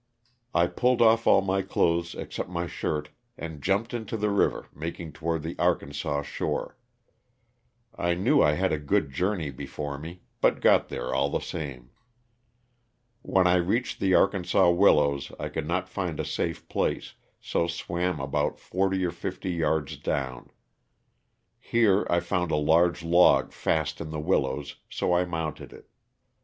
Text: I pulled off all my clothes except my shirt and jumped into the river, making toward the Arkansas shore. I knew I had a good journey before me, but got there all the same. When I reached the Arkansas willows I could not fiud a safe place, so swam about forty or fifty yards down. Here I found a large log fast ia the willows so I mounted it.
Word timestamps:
I 0.55 0.65
pulled 0.65 0.99
off 0.99 1.27
all 1.27 1.41
my 1.41 1.61
clothes 1.61 2.15
except 2.15 2.49
my 2.49 2.65
shirt 2.65 3.09
and 3.37 3.61
jumped 3.61 3.93
into 3.93 4.17
the 4.17 4.31
river, 4.31 4.67
making 4.73 5.11
toward 5.11 5.43
the 5.43 5.55
Arkansas 5.59 6.23
shore. 6.23 6.75
I 7.95 8.15
knew 8.15 8.41
I 8.41 8.53
had 8.53 8.73
a 8.73 8.79
good 8.79 9.11
journey 9.11 9.51
before 9.51 9.99
me, 9.99 10.21
but 10.41 10.59
got 10.59 10.89
there 10.89 11.13
all 11.13 11.29
the 11.29 11.39
same. 11.39 11.91
When 13.21 13.45
I 13.45 13.57
reached 13.57 13.99
the 13.99 14.15
Arkansas 14.15 14.71
willows 14.71 15.31
I 15.39 15.49
could 15.49 15.67
not 15.67 15.85
fiud 15.85 16.17
a 16.17 16.25
safe 16.25 16.67
place, 16.67 17.13
so 17.39 17.67
swam 17.67 18.19
about 18.19 18.57
forty 18.57 19.05
or 19.05 19.11
fifty 19.11 19.51
yards 19.51 19.97
down. 19.97 20.49
Here 21.59 22.07
I 22.09 22.21
found 22.21 22.49
a 22.49 22.55
large 22.55 23.03
log 23.03 23.53
fast 23.53 24.01
ia 24.01 24.07
the 24.07 24.19
willows 24.19 24.77
so 24.89 25.13
I 25.13 25.25
mounted 25.25 25.71
it. 25.71 25.87